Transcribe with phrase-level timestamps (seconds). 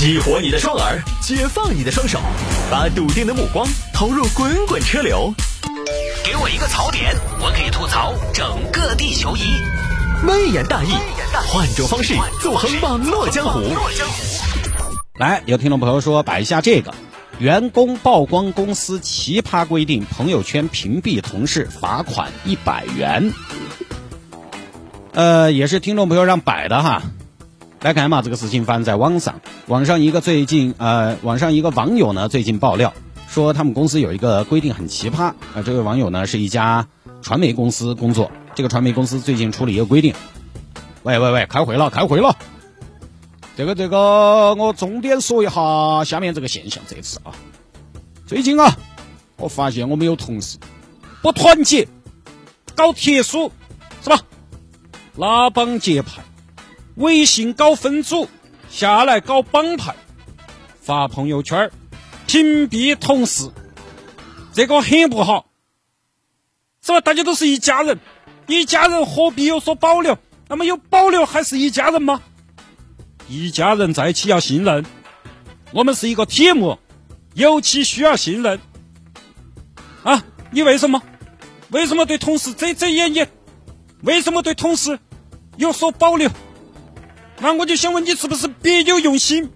[0.00, 2.18] 激活你的双耳，解放你的双手，
[2.70, 5.30] 把笃定的目光投入滚滚车流。
[6.24, 9.42] 给我一个槽点，我可以吐槽整个地球仪。
[10.26, 10.94] 微言大义，
[11.46, 13.60] 换种方式纵横网络江湖。
[15.18, 16.94] 来，有听众朋友说摆一下这个，
[17.38, 23.34] 员工曝光公司奇葩规定，朋友圈屏蔽同事，罚款一百元。
[25.12, 27.02] 呃，也是听众朋友让摆的哈。
[27.82, 32.92] 来看嘛，这个事情发生在网上，网上一个最近呃，网上一个网友呢最近爆料
[33.26, 35.62] 说他们公司有一个规定很奇葩啊。
[35.64, 36.86] 这位网友呢是一家
[37.22, 40.14] 传媒公司工作，这个传媒公司最近出了一个规定。
[41.04, 42.36] 喂喂喂，开会了，开会了。
[43.56, 46.82] 这个这个，我重点说一下下面这个现象。
[46.86, 47.32] 这次啊，
[48.26, 48.76] 最近啊，
[49.38, 50.58] 我发现我们有同事
[51.22, 51.88] 不团结，
[52.74, 53.50] 搞铁书
[54.02, 54.20] 是吧？
[55.16, 56.22] 拉帮结派。
[57.00, 58.28] 微信搞分组，
[58.68, 59.96] 下来搞帮派，
[60.82, 61.70] 发朋友圈
[62.26, 63.50] 屏蔽同事，
[64.52, 65.46] 这个很不好，
[66.82, 67.00] 是吧？
[67.00, 67.98] 大家都是一家人，
[68.46, 70.18] 一家人何必有所保留？
[70.46, 72.20] 那么有保留还是一家人吗？
[73.28, 74.84] 一家人在一起要信任，
[75.72, 76.76] 我们是一个 team，
[77.32, 78.60] 尤其需要信任。
[80.02, 81.02] 啊，你为什么？
[81.70, 83.30] 为什么对同事遮遮掩掩？
[84.02, 84.98] 为什么对同事
[85.56, 86.30] 有所保留？
[87.40, 89.50] 那我就想问你，是不是别有用心？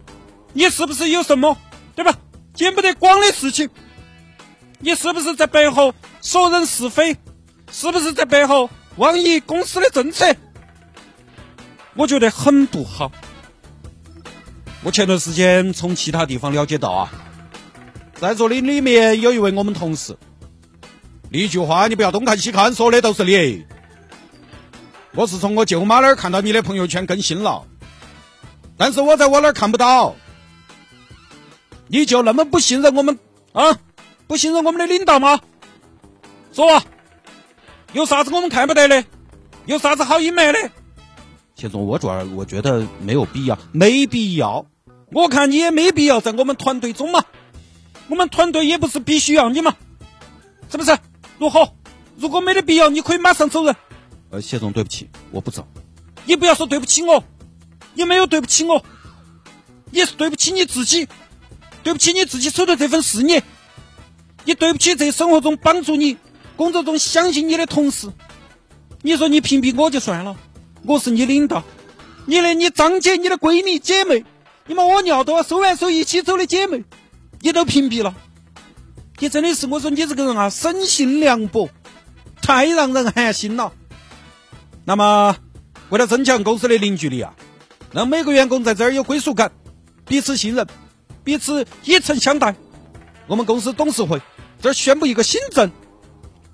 [0.54, 1.56] 你是不是有什么，
[1.94, 2.18] 对吧？
[2.54, 3.68] 见不得光的事情？
[4.78, 7.16] 你是不是在背后说人是非？
[7.70, 10.34] 是不是在背后妄议公司的政策？
[11.94, 13.10] 我觉得很不好。
[14.82, 17.10] 我前段时间从其他地方了解到啊，
[18.14, 20.16] 在座的里面有一位我们同事，
[21.30, 23.64] 一句话你不要东看西看，说的都是你。
[25.14, 27.66] 我是从我舅妈那儿看到你的朋友圈更新了。
[28.76, 30.16] 但是我在我那儿看不到，
[31.88, 33.18] 你就那么不信任我们
[33.52, 33.78] 啊？
[34.26, 35.40] 不信任我们的领导吗？
[36.52, 36.84] 说啊，
[37.92, 39.04] 有啥子我们看不得的？
[39.66, 40.70] 有啥子好隐瞒的？
[41.54, 44.66] 谢总，我主要我觉得没有必要，没必要。
[45.12, 47.24] 我看你也没必要在我们团队中嘛，
[48.08, 49.76] 我们团队也不是必须要你嘛，
[50.70, 50.98] 是不是？
[51.38, 51.72] 如何？
[52.16, 53.76] 如果没得必要，你可以马上走人。
[54.30, 55.66] 呃，谢总，对不起，我不走。
[56.24, 57.22] 你不要说对不起我。
[57.94, 58.84] 你没有对不起我，
[59.90, 61.08] 你是对不起你自己，
[61.82, 63.42] 对不起你自己手头这份事业，
[64.44, 66.16] 你对不起在生活中帮助你、
[66.56, 68.10] 工作中相信你的同事。
[69.02, 70.36] 你说你屏蔽我就算了，
[70.82, 71.62] 我是你领导，
[72.26, 74.24] 你连你张姐、你的闺蜜、姐妹，
[74.66, 76.82] 你们屙尿都要手挽手一起走的姐妹，
[77.40, 78.14] 你都屏蔽了，
[79.18, 81.68] 你真的是我说你这个人啊，生性凉薄，
[82.42, 83.72] 太让人寒心了。
[84.84, 85.36] 那么，
[85.90, 87.32] 为了增强公司的凝聚力啊。
[87.94, 89.52] 让每个员工在这儿有归属感，
[90.04, 90.66] 彼此信任，
[91.22, 92.56] 彼此以诚相待。
[93.28, 94.20] 我们公司董事会
[94.60, 95.70] 这儿宣布一个新政：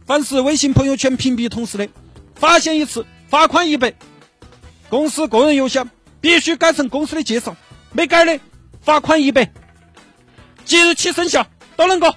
[0.05, 1.89] 凡是微信朋友圈屏蔽同事的，
[2.35, 3.93] 发现一次罚款一百；
[4.91, 5.89] 公司个人邮箱
[6.21, 7.57] 必须改成公司的介绍，
[7.93, 8.39] 没改的
[8.83, 9.51] 罚款一百。
[10.67, 12.09] 即日起生效，都能够。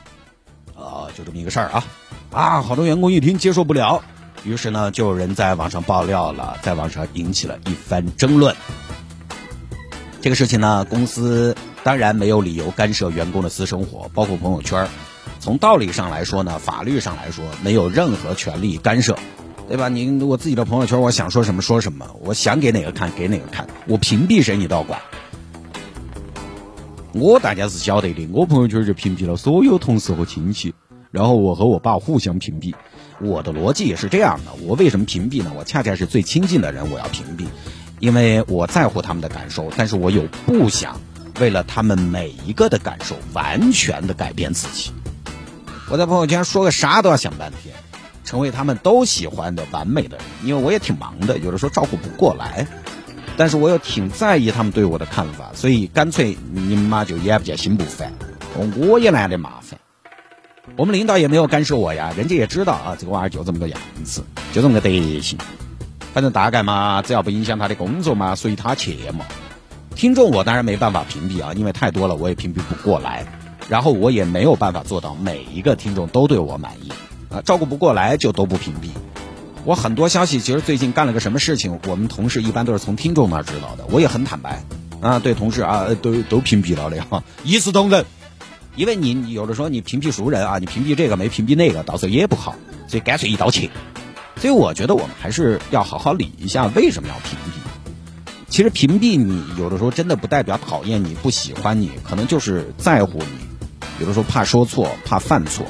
[0.76, 1.86] 啊，就这么一个事儿啊！
[2.32, 4.04] 啊，好多员工一听接受不了，
[4.44, 8.54] 于是呢，就有人在网上爆料了，在网上引起了一番争论。
[10.24, 11.54] 这个事情呢，公司
[11.84, 14.88] 当然没有理由干涉员工的私生活，包括朋友圈。
[15.42, 19.18] 从道理上来说呢，法律上来说没有任何权利干涉，
[19.68, 19.90] 对吧？
[19.90, 24.98] 你我自己的朋友圈，我想说什么说什么，我想给哪个看给哪个看，我屏蔽谁你都要管。
[27.12, 30.74] 我大家是晓得的，我朋友圈就屏蔽了所有同事和亲戚，
[31.12, 32.74] 然后我和我爸互相屏蔽。
[33.20, 35.52] 我的逻辑也是这样的，我为什么屏蔽呢？
[35.58, 37.46] 我恰恰是最亲近的人，我要屏蔽。
[38.04, 41.00] 因为我在乎他们的感受，但是我又不想
[41.40, 44.92] 为了他们每一个的感受完全的改变自己。
[45.90, 47.74] 我在朋友圈说个啥都要想半天，
[48.26, 50.26] 成为他们都喜欢的完美的人。
[50.44, 52.68] 因为我也挺忙的，有的时候照顾不过来，
[53.38, 58.12] 但是我又挺在意他们对我的看法，所以干脆你妈就眼不见心不烦，
[58.76, 59.80] 我也懒得麻烦。
[60.76, 64.90] 我们领导也没有干涉我呀，人家也知道啊，这个娃儿就这么个样子，就这么个德
[65.22, 65.38] 行。
[66.14, 69.26] 反正大概嘛，只要不影响他的工作嘛，随他去嘛。
[69.96, 73.26] 听众我当然没办法屏蔽啊，因为太多了，我也屏蔽不过来。
[73.70, 76.92] 然后我也没有办法做到每一个听众都对我满意
[77.34, 78.90] 啊，照顾不过来就都不屏蔽。
[79.64, 84.62] 我很多消息其实最近干了个什么事情，我们同事一般都是从听众那知道的，我也很坦白
[85.00, 88.06] 啊，对同事啊都都屏蔽了的哈，一视同仁。
[88.76, 92.56] 因为你有的时候你屏蔽熟人啊，你屏蔽这个没屏蔽那个，到时候也不好，
[92.88, 93.70] 所以干脆一刀切。
[94.38, 97.58] 所以我觉得我们还是要好好理一下为什么要屏蔽。
[98.50, 103.26] 其实屏蔽你有的时候真的不代表讨厌你、不喜欢你，可能就是在乎你。
[104.00, 105.66] 有的时候怕说错、怕犯错。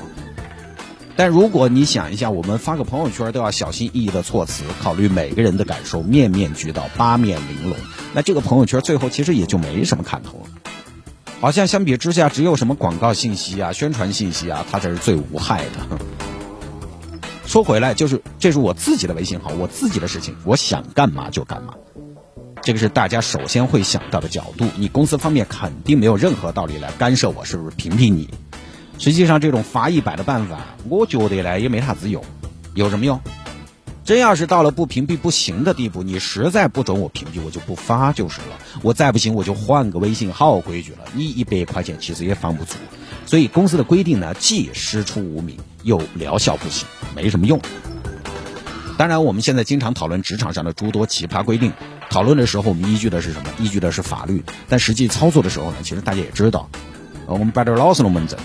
[1.15, 7.77] 但如果你想一下，我们发个朋友圈都要小心翼翼的措辞，考虑每个人的感受，面面俱到、八面玲珑，
[8.13, 10.45] 那这个朋友圈最后其实也就没什么看头了。
[11.39, 15.99] 好像相比之下，只有什么广告信息啊、宣传信息啊，它才是最无害的。
[17.45, 21.73] 说回来，就是这是我自己的微信号，我自己的事情，我想干嘛就干嘛。
[22.61, 28.29] 这个是大家首先会想到的角度，你公司方面肯定没有任何道理来干涉我，是不是屏蔽你？
[28.97, 32.23] 实际上，这种罚一百的办法，我觉得呢也没啥子用，
[32.73, 33.19] 有什么用？
[34.05, 38.59] 真要是到了不屏蔽不行的地步，你实在不准我屏蔽，我就不发就是了。
[38.81, 40.99] 我再不行，我就换个微信，号规矩了。
[41.13, 42.73] 你一百块钱其实也防不住，
[43.25, 46.85] 所以公司的规定呢，既师出无名，又疗效不行，
[47.15, 47.61] 没什么用。
[48.97, 51.71] 当然，我们现在经常讨论职场上的诸多奇葩规定。
[52.09, 53.49] 讨论的时候，我们依据的是什么？
[53.57, 54.43] 依据的是法律。
[54.67, 56.69] 但实际操作的时候呢，其实大家也知道，
[57.25, 58.37] 我们摆点老实龙门阵。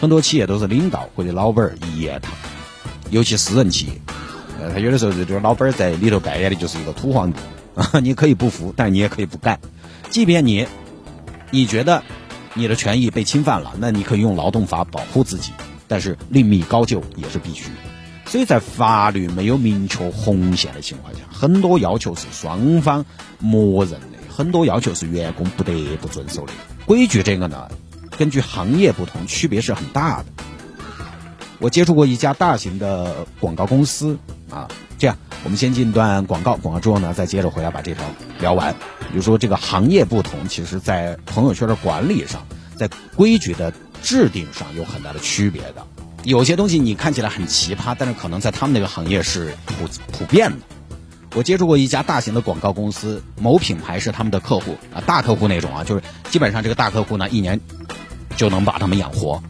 [0.00, 2.32] 很多企业都是领导或者老板一言堂，
[3.10, 3.92] 尤其私人企业，
[4.68, 7.38] 他有的时候这个老板在里头扮演的就是一个土皇帝
[7.74, 8.00] 啊。
[8.00, 9.58] 你可以不服，但你也可以不干。
[10.10, 10.66] 即便你
[11.50, 12.02] 你觉得
[12.54, 15.52] 你的权益被侵犯了，那你可以用劳动法保护自己，
[15.88, 17.70] 但是另觅高就也是必须。
[18.26, 23.04] 所以在法律没有明确红线的情况下，很多要求是双方
[23.38, 26.52] 默认的，很多要求是员工不得不遵守的。
[26.86, 27.68] 规矩这个呢，
[28.16, 30.26] 根据行业不同，区别是很大的。
[31.58, 34.16] 我接触过一家大型的广告公司
[34.50, 34.68] 啊，
[34.98, 38.04] 这样我们先进段广告，广告之后呢，再接着回来把这条
[38.40, 38.74] 聊完。
[39.10, 42.44] 比如说这个行业不同，其实在朋友圈的管理上，
[42.76, 45.86] 在规矩的制定上有很大的区别的。
[46.24, 50.58] 有些东西你看起来很奇葩，但是可能在他们那个行业是普普遍的。
[51.34, 57.58] 我接触过一家大型的广告公司，某品牌是他们的客户啊，大客户那种啊，就是基本上这个大客户呢，一年
[58.36, 59.40] 就能把他们养活。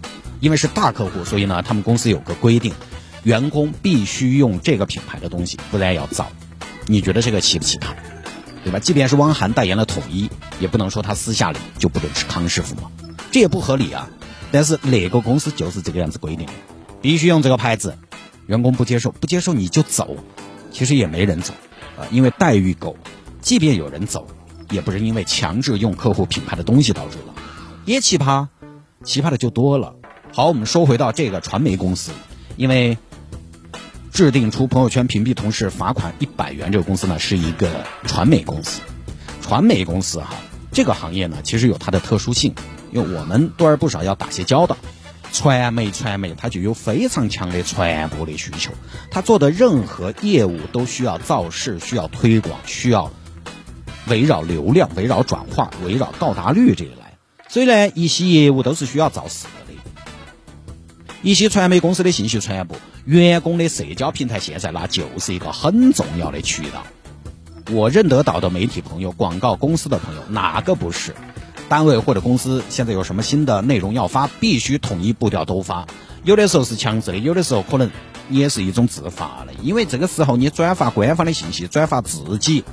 [0.41, 2.73] 因为是大客户，所以呢，他们公司有个规定，
[3.23, 6.31] 员工必须用这个品牌的东西，不然要造。
[6.87, 7.95] 你觉得这个奇不奇葩？
[8.63, 8.79] 对吧？
[8.79, 12.91] 即便是汪涵代言了统一，也不能说他私下里就不准吃康师傅嘛，
[13.33, 14.11] 这也不合理啊。
[14.53, 16.53] 但是哪个公司就是这个样子规定的，
[17.01, 17.97] 必须用这个牌子，
[18.47, 20.17] 员工不接受，不接受你就走，
[20.71, 21.55] 其实也没人走，
[21.97, 22.97] 啊，因为待遇够，
[23.41, 24.27] 即便有人走，
[24.71, 27.33] 也不是因为强制用客户品牌的东西导致的，
[27.87, 28.49] 也奇葩，
[29.05, 29.95] 奇葩的就多了。
[30.33, 32.13] 好，我们说回到这个传媒公司，
[32.57, 32.99] 因为
[34.13, 38.81] 制定出朋友圈屏蔽同事罚款一百元这个公司呢，是一个传媒公司，
[39.41, 40.35] 传媒公司哈，
[40.73, 42.55] 这个行业呢，其实有它的特殊性。
[42.93, 44.77] 因为我们多而不少要打些交道，
[45.33, 48.73] 传媒传媒它就有非常强的传播的需求，
[49.13, 53.13] 它做的任何业务都需要造势、需要推广、需要
[54.09, 57.17] 围绕流量、围绕转化、围绕到达率这个来。
[57.49, 59.47] 所以呢，一些业务都是需要造势。
[61.23, 66.87] 一些传媒公司的信息传播，员工的社交平台现在那就是一个很重要的渠道。
[67.71, 71.15] 我认得到的媒体朋友、广告公司的朋友，哪个不是？
[71.69, 75.87] 单位或者公司现在有什么新的内容要发，必须统一步调都发。
[76.25, 77.91] 有的时候是强制的，有的时候可能
[78.31, 79.53] 也是一种自发的。
[79.63, 82.65] 因为这个时候你转发官方的信息，转发自己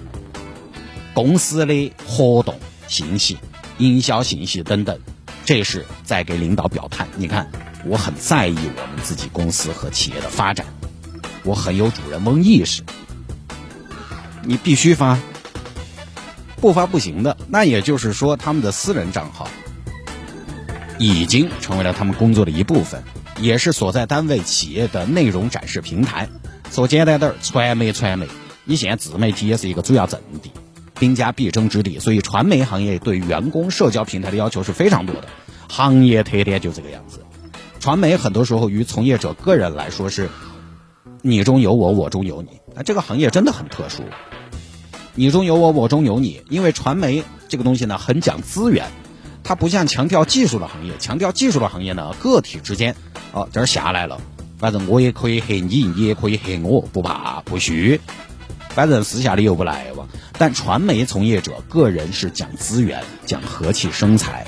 [1.14, 2.58] 公司的活动
[2.88, 3.38] 信息、
[3.78, 5.00] 营销信息等等，
[5.46, 7.06] 这是在给领导表态。
[7.18, 7.52] 你看，
[7.88, 10.66] 我很在意我们自己公司和企业的发展，
[11.44, 12.84] 我很有主人翁意识，
[14.44, 15.18] 你必须发。
[16.60, 19.48] 不发不行的，那也就是说，他们的私人账号
[20.98, 23.04] 已经成为了他们工作的一部分，
[23.40, 26.28] 也是所在单位企业的内容展示平台。
[26.72, 28.28] 说简单点儿，传媒传媒，
[28.66, 30.52] 你现在自媒体也是一个主要阵地，
[31.00, 32.00] 兵家必争之地。
[32.00, 35.28] 所以，传媒行业对员工社交平台的要求是非常多的，
[35.70, 37.24] 行业特点就这个样子。
[37.88, 40.28] 传媒很多时候于从业者个人来说是
[41.22, 44.04] 你中有我，我中有你，啊这个行业真的很特殊。
[45.16, 48.88] 你中有我，我中有你，因为传媒这个东西呢，很讲资源，
[49.42, 52.94] 它不像强调技术的行业，强调技术的行业呢，个体之间，
[53.32, 54.20] 哦，这儿下来了，
[54.58, 58.02] 反正我也可以黑你，你也可以黑我，不怕不虚，
[58.68, 60.06] 反正私下里又不来往。
[60.38, 64.46] 但传媒从业者个人是讲资源，讲和气生财，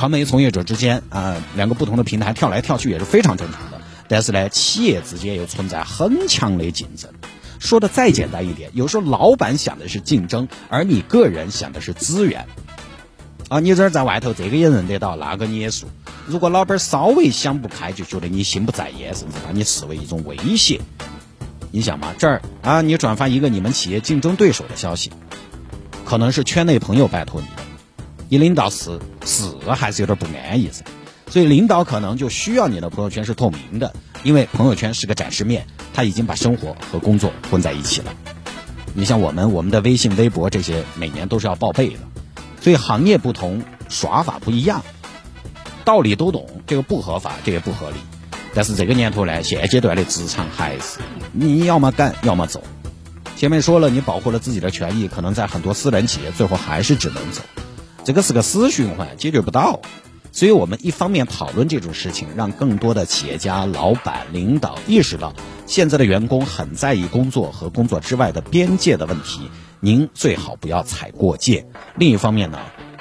[0.00, 3.78] 传媒从业者之间啊，两个不同的平台跳来跳去也是非常正常的。
[4.08, 7.10] 但是呢，企业之间又存在很强的竞争。
[7.58, 12.46] 说的再简单一点，有时候老板想的是竞争，而你个人想的是资源。
[13.50, 15.86] 啊，你这儿在外头，这个也认得到，那个你也熟。
[16.26, 20.80] 如果老板稍微想不开，就觉得你心不在焉，甚至把你视为一种威胁。
[21.70, 25.12] 你想嘛，这儿啊，你转发一个你们企业竞争对手的消息，
[26.06, 27.62] 可能是圈内朋友拜托你的，
[28.30, 28.96] 你领导是
[29.26, 29.42] 是
[29.74, 30.84] 还是有点不安逸噻。
[31.28, 38.14] 所以领导可能就需要你的朋友圈是透明的，因为朋友圈是个展示面，他已经把生活和工作混在一起了。
[38.94, 41.98] 你像我们，我们的微信、微博这些每年都是要报备的，
[42.60, 44.84] 所以行业不同，耍法不一样，
[45.84, 47.96] 道理都懂，这个不合法，这个不合理。
[48.54, 50.98] 但是这个年头呢，现阶段的职场还是
[51.32, 52.62] 你要么干，要么走。
[53.36, 57.42] 前面说了，你保护了自己的权益，可能在很多私人企业最后还是只能走，
[58.04, 59.80] 这个是个死循环，解决不到。
[60.32, 65.34] 所以我们一方面讨论这种事情，让更多的企业家、老板、领导意识到
[65.66, 71.66] 现在的员工很在意工作和工作之外的边界的问题，您最好不要踩过界。
[71.96, 72.58] 另一方面呢，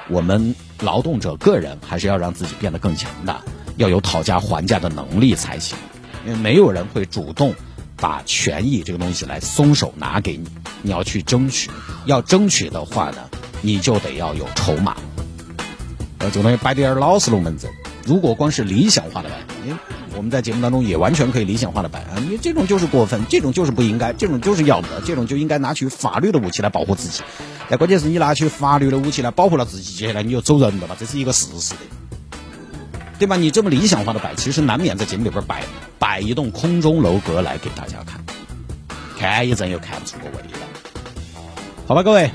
[0.10, 3.42] 我们劳动者个人还是要让自己变得更强大，
[3.78, 5.78] 要有讨价还价的能力才行。
[6.26, 7.54] 因为没有人会主动
[7.96, 10.50] 把权益这个东西来松手拿给你，
[10.82, 11.70] 你要去争取。
[12.06, 13.30] 要争取的话呢，
[13.62, 14.96] 你就得要有筹码。
[16.20, 17.72] 呃，这个东西摆点老实龙门阵。
[18.06, 19.74] 如果光是理想化的摆，你
[20.16, 27.22] 我们在节目当中也完全可以理想化的摆啊，你这种就是过分，这种就是不应该，这种就是要不得，这种就应该拿起法律的武器来保护自己。
[27.70, 31.80] 但关键是你拿起法律的武器来保护了自己，接下来你就走人了嘛，这是一个事实的，
[33.20, 33.36] 对吧？
[33.36, 35.64] 你这么理想化的摆，其实难免在节目里边摆
[36.00, 38.20] 摆一栋空中楼阁来给大家看，
[39.18, 40.60] 看一阵又看不出个味道。
[41.86, 42.32] 好吧，各位。